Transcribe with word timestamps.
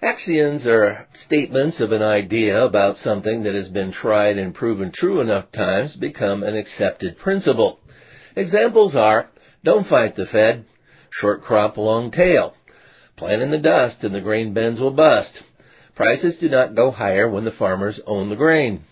Axioms 0.00 0.64
are 0.64 1.08
statements 1.12 1.80
of 1.80 1.90
an 1.90 2.02
idea 2.02 2.64
about 2.64 2.98
something 2.98 3.42
that 3.42 3.56
has 3.56 3.68
been 3.68 3.90
tried 3.90 4.38
and 4.38 4.54
proven 4.54 4.92
true 4.92 5.20
enough 5.20 5.50
times 5.50 5.94
to 5.94 5.98
become 5.98 6.44
an 6.44 6.56
accepted 6.56 7.18
principle. 7.18 7.80
Examples 8.36 8.94
are, 8.94 9.28
don't 9.64 9.88
fight 9.88 10.14
the 10.14 10.24
Fed, 10.24 10.64
short 11.10 11.42
crop 11.42 11.76
long 11.76 12.12
tail, 12.12 12.54
plant 13.16 13.42
in 13.42 13.50
the 13.50 13.58
dust 13.58 14.04
and 14.04 14.14
the 14.14 14.20
grain 14.20 14.54
bins 14.54 14.80
will 14.80 14.92
bust, 14.92 15.42
prices 15.96 16.38
do 16.38 16.48
not 16.48 16.76
go 16.76 16.92
higher 16.92 17.28
when 17.28 17.44
the 17.44 17.50
farmers 17.50 18.00
own 18.06 18.28
the 18.28 18.36
grain. 18.36 18.84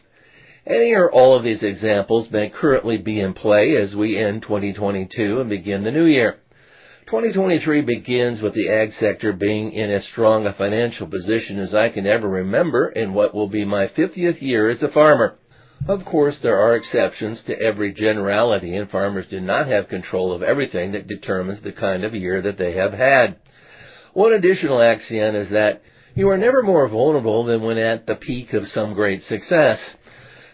Any 0.66 0.92
or 0.92 1.08
all 1.08 1.36
of 1.36 1.44
these 1.44 1.62
examples 1.62 2.32
may 2.32 2.48
currently 2.48 2.96
be 2.96 3.20
in 3.20 3.32
play 3.32 3.76
as 3.76 3.94
we 3.94 4.18
end 4.18 4.42
2022 4.42 5.40
and 5.40 5.48
begin 5.48 5.84
the 5.84 5.92
new 5.92 6.06
year. 6.06 6.38
2023 7.06 7.82
begins 7.82 8.42
with 8.42 8.52
the 8.54 8.68
ag 8.68 8.90
sector 8.90 9.32
being 9.32 9.70
in 9.70 9.90
as 9.90 10.04
strong 10.04 10.44
a 10.44 10.52
financial 10.52 11.06
position 11.06 11.56
as 11.60 11.72
I 11.72 11.88
can 11.88 12.04
ever 12.04 12.28
remember 12.28 12.88
in 12.88 13.14
what 13.14 13.32
will 13.32 13.48
be 13.48 13.64
my 13.64 13.86
50th 13.86 14.42
year 14.42 14.68
as 14.68 14.82
a 14.82 14.90
farmer. 14.90 15.38
Of 15.86 16.04
course, 16.04 16.40
there 16.42 16.58
are 16.58 16.74
exceptions 16.74 17.44
to 17.44 17.56
every 17.56 17.92
generality 17.92 18.76
and 18.76 18.90
farmers 18.90 19.28
do 19.28 19.38
not 19.38 19.68
have 19.68 19.88
control 19.88 20.32
of 20.32 20.42
everything 20.42 20.92
that 20.92 21.06
determines 21.06 21.60
the 21.60 21.70
kind 21.70 22.02
of 22.02 22.12
year 22.12 22.42
that 22.42 22.58
they 22.58 22.72
have 22.72 22.92
had. 22.92 23.36
One 24.12 24.32
additional 24.32 24.82
axiom 24.82 25.36
is 25.36 25.50
that 25.50 25.82
you 26.16 26.28
are 26.30 26.38
never 26.38 26.64
more 26.64 26.88
vulnerable 26.88 27.44
than 27.44 27.62
when 27.62 27.78
at 27.78 28.06
the 28.06 28.16
peak 28.16 28.52
of 28.52 28.66
some 28.66 28.94
great 28.94 29.22
success. 29.22 29.94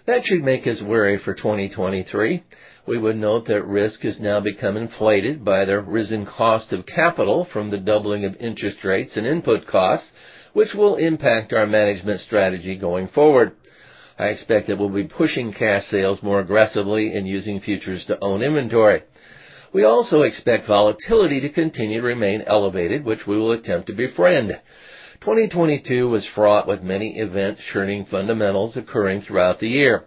That 0.06 0.24
should 0.24 0.42
make 0.42 0.66
us 0.66 0.82
wary 0.82 1.18
for 1.18 1.34
2023 1.34 2.42
we 2.86 2.98
would 2.98 3.16
note 3.16 3.46
that 3.46 3.64
risk 3.64 4.02
has 4.02 4.20
now 4.20 4.40
become 4.40 4.76
inflated 4.76 5.44
by 5.44 5.64
the 5.64 5.80
risen 5.80 6.26
cost 6.26 6.72
of 6.72 6.84
capital 6.84 7.44
from 7.44 7.70
the 7.70 7.78
doubling 7.78 8.24
of 8.24 8.36
interest 8.40 8.82
rates 8.82 9.16
and 9.16 9.26
input 9.26 9.66
costs, 9.66 10.10
which 10.52 10.74
will 10.74 10.96
impact 10.96 11.52
our 11.52 11.66
management 11.66 12.18
strategy 12.18 12.76
going 12.76 13.06
forward. 13.06 13.52
I 14.18 14.26
expect 14.26 14.66
that 14.66 14.78
we'll 14.78 14.88
be 14.88 15.04
pushing 15.04 15.52
cash 15.52 15.86
sales 15.86 16.22
more 16.22 16.40
aggressively 16.40 17.16
and 17.16 17.26
using 17.26 17.60
futures 17.60 18.04
to 18.06 18.18
own 18.22 18.42
inventory. 18.42 19.02
We 19.72 19.84
also 19.84 20.22
expect 20.22 20.66
volatility 20.66 21.40
to 21.40 21.48
continue 21.48 22.00
to 22.00 22.06
remain 22.06 22.42
elevated, 22.42 23.04
which 23.04 23.26
we 23.26 23.38
will 23.38 23.52
attempt 23.52 23.86
to 23.86 23.94
befriend. 23.94 24.60
2022 25.22 26.08
was 26.08 26.26
fraught 26.26 26.66
with 26.66 26.82
many 26.82 27.16
event 27.16 27.56
churning 27.72 28.04
fundamentals 28.04 28.76
occurring 28.76 29.20
throughout 29.20 29.60
the 29.60 29.68
year. 29.68 30.02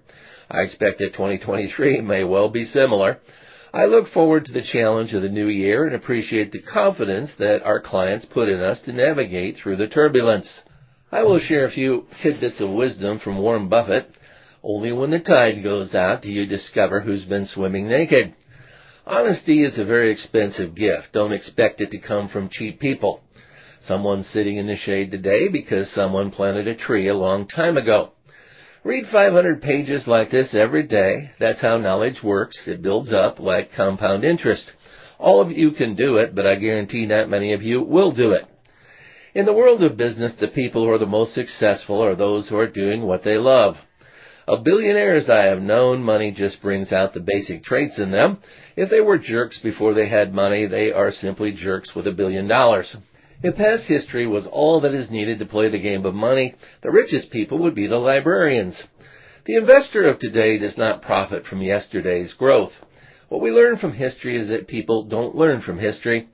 I 0.51 0.59
expect 0.63 0.99
that 0.99 1.13
2023 1.13 2.01
may 2.01 2.25
well 2.25 2.49
be 2.49 2.65
similar. 2.65 3.19
I 3.73 3.85
look 3.85 4.09
forward 4.09 4.43
to 4.45 4.51
the 4.51 4.61
challenge 4.61 5.13
of 5.13 5.21
the 5.21 5.29
new 5.29 5.47
year 5.47 5.85
and 5.85 5.95
appreciate 5.95 6.51
the 6.51 6.61
confidence 6.61 7.31
that 7.39 7.63
our 7.63 7.79
clients 7.79 8.25
put 8.25 8.49
in 8.49 8.59
us 8.59 8.81
to 8.81 8.91
navigate 8.91 9.55
through 9.55 9.77
the 9.77 9.87
turbulence. 9.87 10.63
I 11.13 11.23
will 11.23 11.39
share 11.39 11.63
a 11.63 11.71
few 11.71 12.07
tidbits 12.21 12.59
of 12.59 12.71
wisdom 12.71 13.19
from 13.19 13.37
Warren 13.37 13.69
Buffett. 13.69 14.09
Only 14.61 14.91
when 14.91 15.11
the 15.11 15.21
tide 15.21 15.63
goes 15.63 15.95
out 15.95 16.23
do 16.23 16.29
you 16.29 16.45
discover 16.45 16.99
who's 16.99 17.23
been 17.23 17.45
swimming 17.45 17.87
naked. 17.87 18.35
Honesty 19.07 19.63
is 19.63 19.77
a 19.77 19.85
very 19.85 20.11
expensive 20.11 20.75
gift. 20.75 21.13
Don't 21.13 21.31
expect 21.31 21.79
it 21.79 21.91
to 21.91 21.99
come 21.99 22.27
from 22.27 22.49
cheap 22.49 22.81
people. 22.81 23.21
Someone's 23.87 24.27
sitting 24.27 24.57
in 24.57 24.67
the 24.67 24.75
shade 24.75 25.11
today 25.11 25.47
because 25.47 25.91
someone 25.91 26.31
planted 26.31 26.67
a 26.67 26.75
tree 26.75 27.07
a 27.07 27.13
long 27.13 27.47
time 27.47 27.77
ago. 27.77 28.11
Read 28.83 29.05
500 29.11 29.61
pages 29.61 30.07
like 30.07 30.31
this 30.31 30.55
every 30.55 30.83
day. 30.83 31.31
That's 31.39 31.61
how 31.61 31.77
knowledge 31.77 32.23
works. 32.23 32.67
It 32.67 32.81
builds 32.81 33.13
up 33.13 33.39
like 33.39 33.73
compound 33.73 34.23
interest. 34.23 34.71
All 35.19 35.41
of 35.41 35.51
you 35.51 35.71
can 35.71 35.95
do 35.95 36.17
it, 36.17 36.35
but 36.35 36.47
I 36.47 36.55
guarantee 36.55 37.05
not 37.05 37.29
many 37.29 37.53
of 37.53 37.61
you 37.61 37.81
will 37.81 38.11
do 38.11 38.31
it. 38.31 38.45
In 39.35 39.45
the 39.45 39.53
world 39.53 39.83
of 39.83 39.97
business, 39.97 40.33
the 40.39 40.47
people 40.47 40.83
who 40.85 40.91
are 40.91 40.97
the 40.97 41.05
most 41.05 41.33
successful 41.33 42.03
are 42.03 42.15
those 42.15 42.47
who 42.47 42.57
are 42.57 42.67
doing 42.67 43.03
what 43.03 43.23
they 43.23 43.37
love. 43.37 43.75
Of 44.47 44.63
billionaires 44.63 45.29
I 45.29 45.45
have 45.45 45.61
known, 45.61 46.03
money 46.03 46.31
just 46.31 46.61
brings 46.61 46.93
out 46.93 47.13
the 47.13 47.19
basic 47.19 47.63
traits 47.63 47.97
in 47.97 48.11
them. 48.11 48.37
If 48.75 48.89
they 48.89 49.01
were 49.01 49.17
jerks 49.17 49.59
before 49.59 49.93
they 49.93 50.07
had 50.07 50.33
money, 50.33 50.67
they 50.67 50.91
are 50.91 51.11
simply 51.11 51.51
jerks 51.51 51.95
with 51.95 52.07
a 52.07 52.11
billion 52.11 52.47
dollars. 52.47 52.95
If 53.43 53.55
past 53.55 53.87
history 53.87 54.25
was 54.25 54.47
all 54.47 54.79
that 54.81 54.93
is 54.93 55.11
needed 55.11 55.39
to 55.39 55.45
play 55.45 55.69
the 55.69 55.79
game 55.79 56.05
of 56.05 56.15
money, 56.15 56.55
the 56.81 56.91
richest 56.91 57.31
people 57.31 57.57
would 57.59 57.75
be 57.75 57.87
the 57.87 57.97
librarians. 57.97 58.81
The 59.45 59.57
investor 59.57 60.07
of 60.07 60.19
today 60.19 60.57
does 60.57 60.77
not 60.77 61.01
profit 61.01 61.45
from 61.45 61.61
yesterday's 61.61 62.33
growth. 62.33 62.71
What 63.29 63.41
we 63.41 63.51
learn 63.51 63.77
from 63.77 63.93
history 63.93 64.37
is 64.39 64.49
that 64.49 64.67
people 64.67 65.03
don't 65.03 65.35
learn 65.35 65.61
from 65.61 65.79
history. 65.79 66.27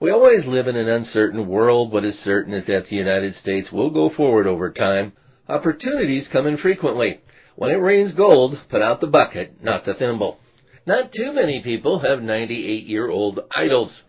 We 0.00 0.10
always 0.10 0.46
live 0.46 0.66
in 0.66 0.76
an 0.76 0.88
uncertain 0.88 1.46
world. 1.46 1.92
What 1.92 2.04
is 2.04 2.18
certain 2.18 2.54
is 2.54 2.66
that 2.66 2.86
the 2.86 2.96
United 2.96 3.34
States 3.34 3.70
will 3.70 3.90
go 3.90 4.08
forward 4.08 4.46
over 4.46 4.70
time. 4.70 5.12
Opportunities 5.48 6.28
come 6.28 6.46
infrequently. 6.46 7.20
When 7.56 7.70
it 7.70 7.74
rains 7.74 8.14
gold, 8.14 8.58
put 8.70 8.82
out 8.82 9.00
the 9.00 9.06
bucket, 9.06 9.62
not 9.62 9.84
the 9.84 9.94
thimble. 9.94 10.38
Not 10.86 11.12
too 11.12 11.32
many 11.32 11.62
people 11.62 11.98
have 12.00 12.22
98 12.22 12.86
year 12.86 13.10
old 13.10 13.40
idols. 13.54 14.02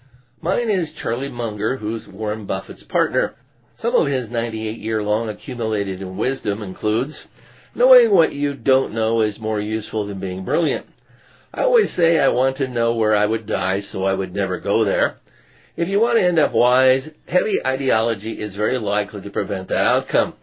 Mine 0.44 0.72
is 0.72 0.92
Charlie 0.94 1.30
Munger, 1.30 1.78
who's 1.78 2.08
Warren 2.08 2.48
Buffett's 2.48 2.82
partner. 2.82 3.36
Some 3.78 3.94
of 3.94 4.08
his 4.08 4.32
98 4.32 4.80
year 4.80 5.04
long 5.04 5.30
accumulated 5.30 6.04
wisdom 6.04 6.64
includes 6.64 7.28
knowing 7.76 8.10
what 8.10 8.34
you 8.34 8.56
don't 8.56 8.92
know 8.92 9.22
is 9.22 9.38
more 9.40 9.62
useful 9.62 10.08
than 10.08 10.20
being 10.20 10.44
brilliant. 10.44 10.88
I 11.54 11.62
always 11.62 11.96
say 11.96 12.18
I 12.20 12.30
want 12.30 12.58
to 12.58 12.68
know 12.68 12.96
where 12.96 13.16
I 13.16 13.24
would 13.24 13.46
die 13.46 13.82
so 13.82 14.04
I 14.04 14.16
would 14.16 14.34
never 14.34 14.60
go 14.60 14.84
there. 14.84 15.18
If 15.78 15.88
you 15.88 16.00
want 16.00 16.18
to 16.18 16.26
end 16.26 16.40
up 16.40 16.54
wise, 16.54 17.08
heavy 17.28 17.60
ideology 17.64 18.34
is 18.34 18.56
very 18.56 18.80
likely 18.80 19.22
to 19.22 19.30
prevent 19.30 19.68
that 19.68 19.86
outcome. 19.86 20.34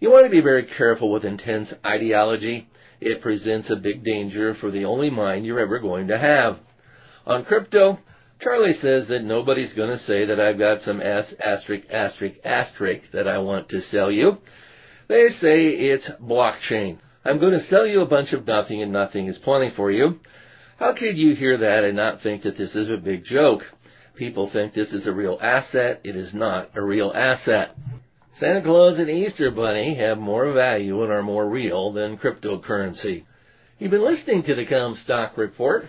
You 0.00 0.10
want 0.10 0.26
to 0.26 0.30
be 0.30 0.42
very 0.42 0.66
careful 0.66 1.10
with 1.10 1.24
intense 1.24 1.72
ideology. 1.86 2.68
It 3.00 3.22
presents 3.22 3.70
a 3.70 3.76
big 3.76 4.04
danger 4.04 4.54
for 4.54 4.70
the 4.70 4.84
only 4.84 5.08
mind 5.08 5.46
you're 5.46 5.60
ever 5.60 5.78
going 5.78 6.08
to 6.08 6.18
have. 6.18 6.58
On 7.26 7.42
crypto, 7.46 8.00
Charlie 8.44 8.74
says 8.74 9.08
that 9.08 9.24
nobody's 9.24 9.72
going 9.72 9.88
to 9.88 10.04
say 10.04 10.26
that 10.26 10.38
I've 10.38 10.58
got 10.58 10.82
some 10.82 11.00
asterisk 11.00 11.88
asterisk 11.90 12.36
asterisk 12.44 13.10
that 13.14 13.26
I 13.26 13.38
want 13.38 13.70
to 13.70 13.80
sell 13.80 14.10
you. 14.10 14.36
They 15.08 15.28
say 15.28 15.68
it's 15.68 16.10
blockchain. 16.22 16.98
I'm 17.24 17.40
going 17.40 17.54
to 17.54 17.60
sell 17.62 17.86
you 17.86 18.02
a 18.02 18.06
bunch 18.06 18.34
of 18.34 18.46
nothing 18.46 18.82
and 18.82 18.92
nothing 18.92 19.28
is 19.28 19.38
plenty 19.38 19.70
for 19.74 19.90
you. 19.90 20.20
How 20.76 20.92
could 20.92 21.16
you 21.16 21.34
hear 21.34 21.56
that 21.56 21.84
and 21.84 21.96
not 21.96 22.20
think 22.20 22.42
that 22.42 22.58
this 22.58 22.74
is 22.74 22.90
a 22.90 22.98
big 22.98 23.24
joke? 23.24 23.62
People 24.14 24.50
think 24.50 24.74
this 24.74 24.92
is 24.92 25.06
a 25.06 25.12
real 25.12 25.38
asset. 25.40 26.02
It 26.04 26.14
is 26.14 26.34
not 26.34 26.70
a 26.74 26.82
real 26.82 27.12
asset. 27.14 27.74
Santa 28.38 28.60
Claus 28.62 28.98
and 28.98 29.08
Easter 29.08 29.50
Bunny 29.52 29.94
have 29.94 30.18
more 30.18 30.52
value 30.52 31.02
and 31.02 31.10
are 31.10 31.22
more 31.22 31.48
real 31.48 31.92
than 31.92 32.18
cryptocurrency. 32.18 33.24
You've 33.78 33.90
been 33.90 34.04
listening 34.04 34.42
to 34.42 34.54
the 34.54 34.66
Commstock 34.66 35.38
Report. 35.38 35.88